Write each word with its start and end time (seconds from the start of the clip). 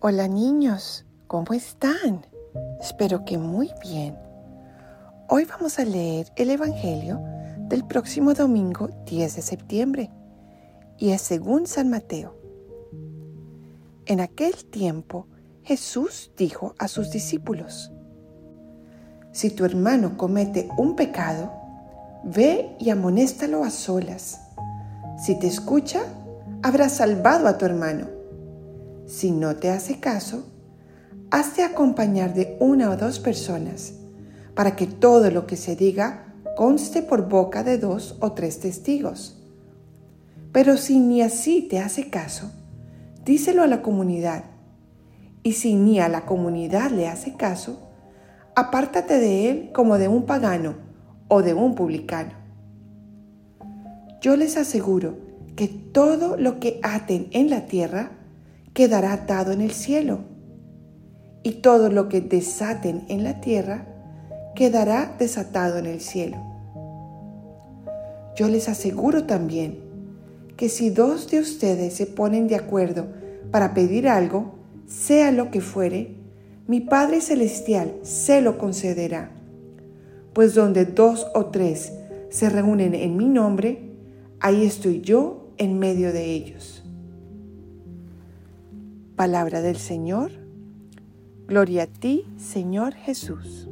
Hola 0.00 0.28
niños, 0.28 1.04
¿cómo 1.26 1.54
están? 1.54 2.24
Espero 2.80 3.24
que 3.24 3.36
muy 3.36 3.72
bien. 3.82 4.16
Hoy 5.28 5.44
vamos 5.44 5.80
a 5.80 5.84
leer 5.84 6.32
el 6.36 6.50
Evangelio 6.50 7.20
del 7.68 7.84
próximo 7.84 8.32
domingo 8.32 8.90
10 9.06 9.34
de 9.34 9.42
septiembre 9.42 10.12
y 10.98 11.10
es 11.10 11.20
según 11.20 11.66
San 11.66 11.90
Mateo. 11.90 12.36
En 14.06 14.20
aquel 14.20 14.66
tiempo 14.66 15.26
Jesús 15.64 16.30
dijo 16.36 16.76
a 16.78 16.86
sus 16.86 17.10
discípulos, 17.10 17.90
Si 19.32 19.50
tu 19.50 19.64
hermano 19.64 20.16
comete 20.16 20.68
un 20.78 20.94
pecado, 20.94 21.50
ve 22.22 22.76
y 22.78 22.90
amonéstalo 22.90 23.64
a 23.64 23.70
solas. 23.70 24.42
Si 25.20 25.36
te 25.40 25.48
escucha, 25.48 26.02
habrás 26.62 26.92
salvado 26.92 27.48
a 27.48 27.58
tu 27.58 27.64
hermano 27.64 28.17
si 29.08 29.32
no 29.32 29.56
te 29.56 29.70
hace 29.70 30.00
caso, 30.00 30.46
hazte 31.30 31.64
acompañar 31.64 32.34
de 32.34 32.56
una 32.60 32.90
o 32.90 32.96
dos 32.96 33.18
personas 33.18 33.94
para 34.54 34.76
que 34.76 34.86
todo 34.86 35.30
lo 35.30 35.46
que 35.46 35.56
se 35.56 35.76
diga 35.76 36.34
conste 36.56 37.02
por 37.02 37.26
boca 37.26 37.64
de 37.64 37.78
dos 37.78 38.16
o 38.20 38.32
tres 38.32 38.60
testigos. 38.60 39.42
Pero 40.52 40.76
si 40.76 40.98
ni 40.98 41.22
así 41.22 41.62
te 41.62 41.78
hace 41.78 42.10
caso, 42.10 42.50
díselo 43.24 43.62
a 43.62 43.66
la 43.66 43.80
comunidad. 43.80 44.44
Y 45.42 45.52
si 45.52 45.74
ni 45.74 46.00
a 46.00 46.08
la 46.08 46.26
comunidad 46.26 46.90
le 46.90 47.08
hace 47.08 47.34
caso, 47.34 47.88
apártate 48.54 49.18
de 49.18 49.50
él 49.50 49.70
como 49.72 49.96
de 49.96 50.08
un 50.08 50.26
pagano 50.26 50.74
o 51.28 51.42
de 51.42 51.54
un 51.54 51.74
publicano. 51.74 52.32
Yo 54.20 54.36
les 54.36 54.58
aseguro 54.58 55.16
que 55.56 55.68
todo 55.68 56.36
lo 56.36 56.60
que 56.60 56.78
aten 56.82 57.28
en 57.30 57.48
la 57.48 57.66
tierra 57.66 58.17
quedará 58.78 59.12
atado 59.12 59.50
en 59.50 59.60
el 59.60 59.72
cielo, 59.72 60.20
y 61.42 61.54
todo 61.62 61.90
lo 61.90 62.08
que 62.08 62.20
desaten 62.20 63.06
en 63.08 63.24
la 63.24 63.40
tierra 63.40 63.88
quedará 64.54 65.16
desatado 65.18 65.78
en 65.78 65.86
el 65.86 66.00
cielo. 66.00 66.36
Yo 68.36 68.46
les 68.46 68.68
aseguro 68.68 69.24
también 69.24 69.80
que 70.56 70.68
si 70.68 70.90
dos 70.90 71.28
de 71.28 71.40
ustedes 71.40 71.94
se 71.94 72.06
ponen 72.06 72.46
de 72.46 72.54
acuerdo 72.54 73.08
para 73.50 73.74
pedir 73.74 74.08
algo, 74.08 74.54
sea 74.86 75.32
lo 75.32 75.50
que 75.50 75.60
fuere, 75.60 76.14
mi 76.68 76.78
Padre 76.78 77.20
Celestial 77.20 77.94
se 78.02 78.40
lo 78.42 78.58
concederá. 78.58 79.32
Pues 80.34 80.54
donde 80.54 80.84
dos 80.84 81.26
o 81.34 81.46
tres 81.46 81.94
se 82.30 82.48
reúnen 82.48 82.94
en 82.94 83.16
mi 83.16 83.26
nombre, 83.26 83.90
ahí 84.38 84.64
estoy 84.64 85.00
yo 85.00 85.48
en 85.56 85.80
medio 85.80 86.12
de 86.12 86.26
ellos. 86.26 86.84
Palabra 89.18 89.62
del 89.62 89.78
Señor. 89.78 90.30
Gloria 91.48 91.82
a 91.82 91.86
ti, 91.88 92.24
Señor 92.36 92.94
Jesús. 92.94 93.68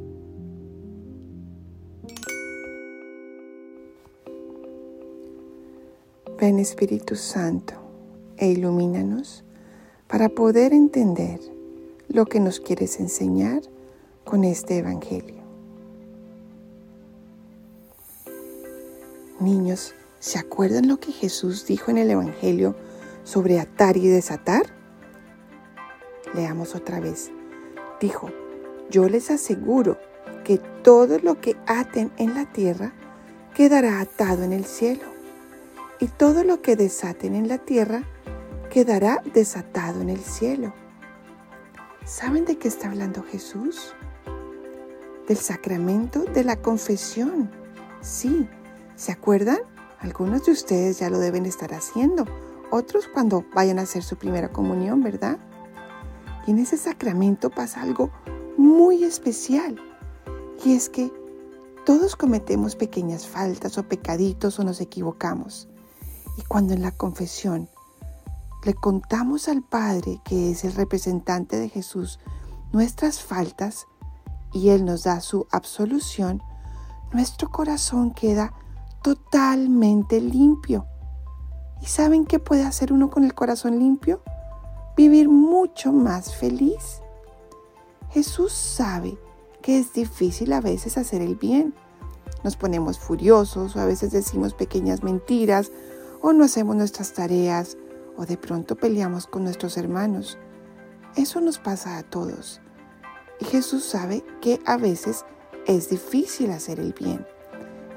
Ven 6.37 6.59
Espíritu 6.59 7.15
Santo 7.15 7.75
e 8.35 8.49
ilumínanos 8.49 9.45
para 10.09 10.27
poder 10.27 10.73
entender 10.73 11.39
lo 12.09 12.25
que 12.25 12.41
nos 12.41 12.59
quieres 12.59 12.99
enseñar 12.99 13.61
con 14.25 14.43
este 14.43 14.79
Evangelio. 14.79 15.43
Niños, 19.39 19.93
¿se 20.19 20.39
acuerdan 20.39 20.89
lo 20.89 20.99
que 20.99 21.13
Jesús 21.13 21.65
dijo 21.65 21.89
en 21.89 21.99
el 21.99 22.11
Evangelio 22.11 22.75
sobre 23.23 23.61
atar 23.61 23.95
y 23.95 24.09
desatar? 24.09 24.76
Leamos 26.33 26.75
otra 26.75 26.99
vez. 26.99 27.31
Dijo, 27.99 28.29
yo 28.89 29.09
les 29.09 29.31
aseguro 29.31 29.97
que 30.43 30.57
todo 30.57 31.19
lo 31.19 31.41
que 31.41 31.57
aten 31.65 32.11
en 32.17 32.33
la 32.35 32.45
tierra 32.45 32.93
quedará 33.53 33.99
atado 33.99 34.43
en 34.43 34.53
el 34.53 34.65
cielo, 34.65 35.03
y 35.99 36.07
todo 36.07 36.43
lo 36.43 36.61
que 36.61 36.75
desaten 36.75 37.35
en 37.35 37.47
la 37.47 37.57
tierra 37.57 38.03
quedará 38.69 39.21
desatado 39.33 40.01
en 40.01 40.09
el 40.09 40.19
cielo. 40.19 40.73
¿Saben 42.05 42.45
de 42.45 42.57
qué 42.57 42.67
está 42.67 42.87
hablando 42.87 43.23
Jesús? 43.23 43.93
Del 45.27 45.37
sacramento 45.37 46.23
de 46.23 46.43
la 46.43 46.55
confesión. 46.55 47.49
Sí, 48.01 48.47
¿se 48.95 49.11
acuerdan? 49.11 49.57
Algunos 49.99 50.45
de 50.45 50.51
ustedes 50.51 50.99
ya 50.99 51.09
lo 51.09 51.19
deben 51.19 51.45
estar 51.45 51.73
haciendo, 51.73 52.25
otros 52.69 53.07
cuando 53.07 53.43
vayan 53.53 53.79
a 53.79 53.83
hacer 53.83 54.03
su 54.03 54.15
primera 54.15 54.49
comunión, 54.49 55.01
¿verdad? 55.01 55.39
En 56.47 56.59
ese 56.59 56.77
sacramento 56.77 57.49
pasa 57.49 57.81
algo 57.81 58.09
muy 58.57 59.03
especial. 59.03 59.75
Y 60.63 60.73
es 60.73 60.89
que 60.89 61.11
todos 61.85 62.15
cometemos 62.15 62.77
pequeñas 62.77 63.27
faltas 63.27 63.77
o 63.77 63.83
pecaditos 63.83 64.57
o 64.57 64.63
nos 64.63 64.79
equivocamos. 64.79 65.67
Y 66.37 66.41
cuando 66.43 66.73
en 66.73 66.81
la 66.81 66.91
confesión 66.91 67.69
le 68.63 68.73
contamos 68.73 69.49
al 69.49 69.61
Padre, 69.61 70.21
que 70.23 70.51
es 70.51 70.63
el 70.63 70.73
representante 70.73 71.57
de 71.57 71.67
Jesús, 71.67 72.19
nuestras 72.71 73.21
faltas 73.21 73.85
y 74.53 74.69
Él 74.69 74.85
nos 74.85 75.03
da 75.03 75.19
su 75.19 75.47
absolución, 75.51 76.41
nuestro 77.11 77.49
corazón 77.49 78.13
queda 78.13 78.53
totalmente 79.03 80.21
limpio. 80.21 80.85
¿Y 81.81 81.87
saben 81.87 82.25
qué 82.25 82.39
puede 82.39 82.63
hacer 82.63 82.93
uno 82.93 83.09
con 83.09 83.25
el 83.25 83.33
corazón 83.33 83.79
limpio? 83.79 84.21
Vivir 84.97 85.29
mucho 85.29 85.93
más 85.93 86.35
feliz. 86.35 87.01
Jesús 88.09 88.51
sabe 88.51 89.17
que 89.61 89.77
es 89.77 89.93
difícil 89.93 90.51
a 90.51 90.59
veces 90.59 90.97
hacer 90.97 91.21
el 91.21 91.35
bien. 91.35 91.73
Nos 92.43 92.57
ponemos 92.57 92.97
furiosos 92.97 93.75
o 93.75 93.79
a 93.79 93.85
veces 93.85 94.11
decimos 94.11 94.55
pequeñas 94.55 95.03
mentiras 95.03 95.71
o 96.21 96.33
no 96.33 96.43
hacemos 96.43 96.75
nuestras 96.75 97.13
tareas 97.13 97.77
o 98.17 98.25
de 98.25 98.37
pronto 98.37 98.75
peleamos 98.75 99.27
con 99.27 99.43
nuestros 99.43 99.77
hermanos. 99.77 100.39
Eso 101.15 101.41
nos 101.41 101.59
pasa 101.59 101.97
a 101.97 102.03
todos. 102.03 102.59
Y 103.39 103.45
Jesús 103.45 103.85
sabe 103.85 104.23
que 104.41 104.59
a 104.65 104.77
veces 104.77 105.25
es 105.67 105.89
difícil 105.89 106.49
hacer 106.49 106.79
el 106.79 106.93
bien. 106.93 107.25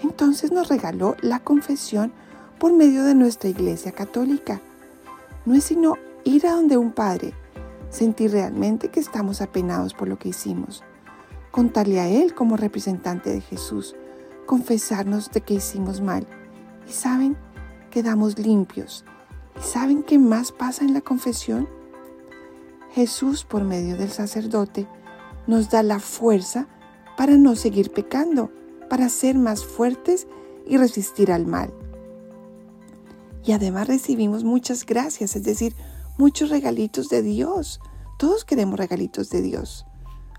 Entonces 0.03 0.53
nos 0.53 0.69
regaló 0.69 1.17
la 1.23 1.41
confesión 1.41 2.13
por 2.59 2.75
medio 2.75 3.05
de 3.05 3.15
nuestra 3.15 3.49
Iglesia 3.49 3.93
Católica. 3.93 4.61
No 5.47 5.55
es 5.55 5.65
sino 5.65 5.97
ir 6.25 6.47
a 6.47 6.53
donde 6.53 6.77
un 6.77 6.93
padre, 6.93 7.35
sentir 7.89 8.33
realmente 8.33 8.89
que 8.89 9.01
estamos 9.01 9.41
apenados 9.41 9.95
por 9.95 10.09
lo 10.09 10.19
que 10.19 10.29
hicimos, 10.31 10.83
contarle 11.51 12.01
a 12.01 12.09
Él 12.09 12.35
como 12.35 12.57
representante 12.57 13.31
de 13.31 13.41
Jesús, 13.41 13.97
confesarnos 14.47 15.31
de 15.31 15.41
que 15.41 15.55
hicimos 15.55 16.01
mal. 16.01 16.27
Y 16.89 16.93
saben, 16.93 17.37
quedamos 17.91 18.39
limpios. 18.39 19.05
¿Y 19.59 19.63
saben 19.63 20.03
qué 20.03 20.19
más 20.19 20.53
pasa 20.53 20.85
en 20.85 20.95
la 20.95 21.01
confesión? 21.01 21.69
Jesús, 22.93 23.45
por 23.45 23.65
medio 23.65 23.97
del 23.97 24.11
sacerdote, 24.11 24.89
nos 25.47 25.71
da 25.71 25.83
la 25.83 26.01
fuerza 26.01 26.67
para 27.17 27.37
no 27.37 27.55
seguir 27.55 27.91
pecando, 27.93 28.51
para 28.89 29.09
ser 29.09 29.37
más 29.37 29.65
fuertes 29.65 30.27
y 30.67 30.77
resistir 30.77 31.31
al 31.31 31.47
mal. 31.47 31.73
Y 33.45 33.53
además 33.53 33.89
recibimos 33.89 34.45
muchas 34.45 34.85
gracias, 34.85 35.37
es 35.37 35.45
decir, 35.45 35.75
muchos 36.21 36.51
regalitos 36.51 37.09
de 37.09 37.23
Dios. 37.23 37.81
Todos 38.19 38.45
queremos 38.45 38.79
regalitos 38.79 39.31
de 39.31 39.41
Dios. 39.41 39.87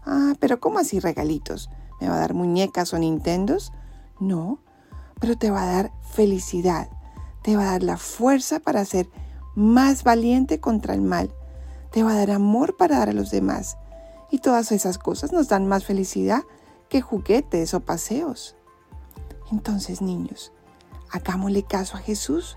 Ah, 0.05 0.35
pero 0.39 0.59
¿cómo 0.59 0.77
así 0.77 0.99
regalitos? 0.99 1.71
¿Me 1.99 2.07
va 2.07 2.17
a 2.17 2.19
dar 2.19 2.35
muñecas 2.35 2.93
o 2.93 2.99
Nintendos? 2.99 3.73
No, 4.19 4.59
pero 5.19 5.39
te 5.39 5.49
va 5.49 5.63
a 5.63 5.73
dar 5.73 5.91
felicidad. 6.03 6.87
Te 7.41 7.55
va 7.55 7.63
a 7.63 7.71
dar 7.71 7.81
la 7.81 7.97
fuerza 7.97 8.59
para 8.59 8.85
ser 8.85 9.09
más 9.55 10.03
valiente 10.03 10.59
contra 10.59 10.93
el 10.93 11.01
mal. 11.01 11.33
Te 11.91 12.03
va 12.03 12.11
a 12.11 12.17
dar 12.17 12.29
amor 12.29 12.77
para 12.77 12.99
dar 12.99 13.09
a 13.09 13.13
los 13.13 13.31
demás. 13.31 13.77
Y 14.29 14.37
todas 14.37 14.71
esas 14.71 14.99
cosas 14.99 15.33
nos 15.33 15.47
dan 15.47 15.65
más 15.65 15.83
felicidad 15.83 16.43
que 16.89 17.01
juguetes 17.01 17.73
o 17.73 17.79
paseos. 17.79 18.55
Entonces, 19.51 20.03
niños, 20.03 20.53
hagámosle 21.09 21.63
caso 21.63 21.97
a 21.97 22.01
Jesús 22.01 22.55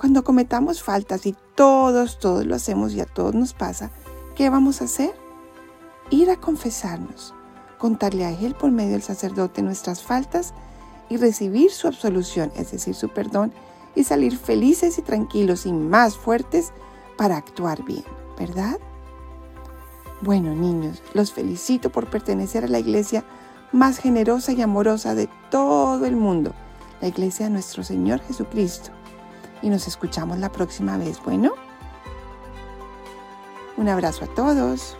cuando 0.00 0.24
cometamos 0.24 0.82
faltas 0.82 1.26
y 1.26 1.36
todos, 1.54 2.18
todos 2.18 2.46
lo 2.46 2.54
hacemos 2.54 2.94
y 2.94 3.02
a 3.02 3.04
todos 3.04 3.34
nos 3.34 3.52
pasa, 3.52 3.90
¿qué 4.34 4.48
vamos 4.48 4.80
a 4.80 4.84
hacer? 4.84 5.14
Ir 6.08 6.30
a 6.30 6.36
confesarnos, 6.36 7.34
contarle 7.76 8.24
a 8.24 8.30
Él 8.30 8.54
por 8.54 8.70
medio 8.70 8.92
del 8.92 9.02
sacerdote 9.02 9.60
nuestras 9.60 10.02
faltas 10.02 10.54
y 11.10 11.18
recibir 11.18 11.70
su 11.70 11.86
absolución, 11.86 12.50
es 12.56 12.70
decir, 12.70 12.94
su 12.94 13.10
perdón, 13.10 13.52
y 13.94 14.04
salir 14.04 14.38
felices 14.38 14.96
y 14.96 15.02
tranquilos 15.02 15.66
y 15.66 15.72
más 15.74 16.16
fuertes 16.16 16.72
para 17.18 17.36
actuar 17.36 17.84
bien, 17.84 18.04
¿verdad? 18.38 18.78
Bueno, 20.22 20.54
niños, 20.54 21.02
los 21.12 21.30
felicito 21.30 21.90
por 21.90 22.08
pertenecer 22.08 22.64
a 22.64 22.68
la 22.68 22.78
iglesia 22.78 23.22
más 23.70 23.98
generosa 23.98 24.52
y 24.52 24.62
amorosa 24.62 25.14
de 25.14 25.28
todo 25.50 26.06
el 26.06 26.16
mundo, 26.16 26.54
la 27.02 27.08
iglesia 27.08 27.44
de 27.46 27.52
nuestro 27.52 27.84
Señor 27.84 28.20
Jesucristo 28.20 28.92
y 29.62 29.68
nos 29.70 29.86
escuchamos 29.86 30.38
la 30.38 30.50
próxima 30.50 30.96
vez. 30.96 31.22
Bueno, 31.22 31.52
Un 33.76 33.88
abrazo 33.88 34.26
a 34.26 34.28
todos. 34.28 34.98